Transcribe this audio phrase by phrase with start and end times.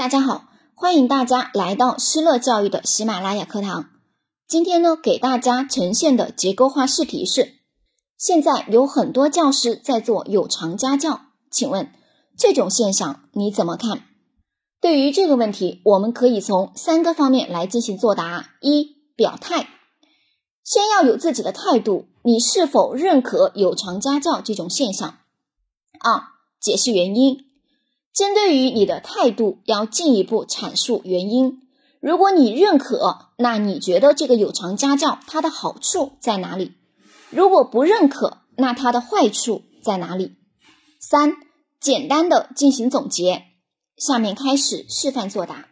[0.00, 3.90] 大家好，欢迎大家来到施乐教育的喜马拉雅课堂。
[4.48, 7.56] 今天呢，给大家呈现的结构化试题是：
[8.16, 11.92] 现在有很多教师在做有偿家教，请问
[12.34, 14.04] 这种现象你怎么看？
[14.80, 19.68] 对于这个问题，我们可以从三个方面来进行作答：一、表态，
[20.64, 25.18] 先要有自己的态度，你是否认可有偿家教这种现象？
[26.00, 26.22] 二、
[26.58, 27.49] 解释原因。
[28.12, 31.62] 针对于你的态度，要进一步阐述原因。
[32.00, 36.72] 如果你认可，那你觉得这个有偿家教它的好处在哪里？
[37.30, 40.36] 如果不认可，那它的坏处在哪里？
[40.98, 41.36] 三、
[41.80, 43.44] 简单的进行总结。
[43.96, 45.68] 下面开始示范作答。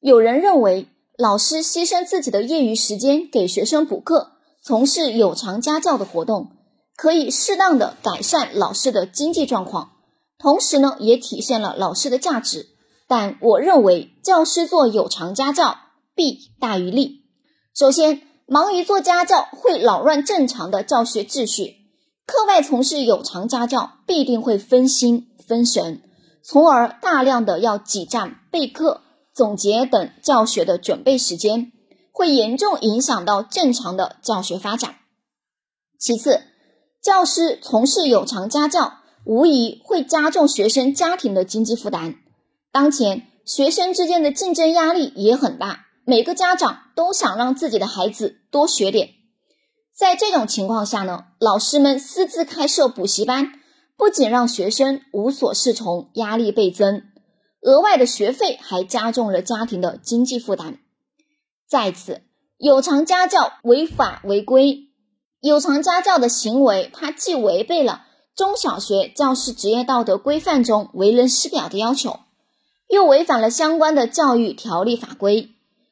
[0.00, 6.50] 有人认为，老师牺牲自己的业余时间给学生补课，从事有偿家教的活动，
[6.96, 9.92] 可以适当的改善老师的经济状况。
[10.38, 12.68] 同时呢，也体现了老师的价值。
[13.08, 15.78] 但我认为，教师做有偿家教
[16.14, 17.24] 弊大于利。
[17.74, 21.76] 首先，忙于做家教会扰乱正常的教学秩序，
[22.26, 26.02] 课外从事有偿家教必定会分心分神，
[26.44, 29.00] 从而大量的要挤占备课、
[29.34, 31.72] 总结等教学的准备时间，
[32.12, 34.96] 会严重影响到正常的教学发展。
[35.98, 36.42] 其次，
[37.02, 38.98] 教师从事有偿家教。
[39.24, 42.16] 无疑会加重学生家庭的经济负担。
[42.72, 49.10] 当前学生之间的竞争压力也很大，每个家长都想让自己的孩子多学点。
[49.94, 53.52] 在这种情况下呢，老师们私自开设补习班，
[53.96, 57.02] 不仅让学生无所适从，压力倍增，
[57.62, 60.78] 额外的学费还加重了家庭的经济负担。
[61.68, 62.22] 再次，
[62.58, 64.88] 有偿家教违法违规，
[65.40, 68.04] 有偿家教的行为，它既违背了。
[68.38, 72.20] 中小学教师职业道德规范中为人师表的要求，
[72.86, 75.48] 又违反了相关的教育条例法规，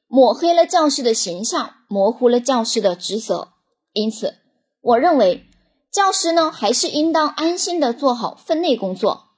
[0.06, 3.48] 抹黑了教师的形象，模糊了教师的职责。
[3.92, 4.36] 因此，
[4.80, 5.44] 我认为
[5.90, 9.30] 教师呢还是应当安心的做好分内工作。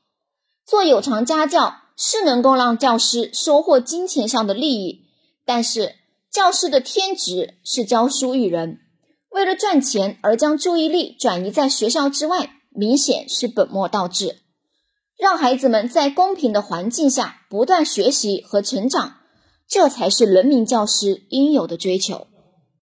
[0.66, 5.06] 做有偿家教是能够让教师收获金钱上的利益，
[5.46, 5.94] 但是
[6.30, 8.80] 教师的天职是教书育人，
[9.30, 12.56] 为了赚钱而将注意力转移在学校之外。
[12.78, 14.36] 明显是本末倒置，
[15.18, 19.16] 让孩子们在公平的环境下不断学习和成长，
[19.66, 22.28] 这才是人民教师应有的追求。